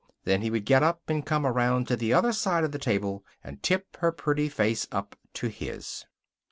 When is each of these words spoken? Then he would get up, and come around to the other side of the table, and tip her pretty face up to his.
Then 0.23 0.41
he 0.41 0.49
would 0.49 0.65
get 0.65 0.81
up, 0.81 1.03
and 1.09 1.23
come 1.23 1.45
around 1.45 1.87
to 1.89 1.95
the 1.95 2.11
other 2.11 2.33
side 2.33 2.63
of 2.63 2.71
the 2.71 2.79
table, 2.79 3.23
and 3.43 3.61
tip 3.61 3.97
her 3.97 4.11
pretty 4.11 4.49
face 4.49 4.87
up 4.91 5.15
to 5.35 5.47
his. 5.47 6.05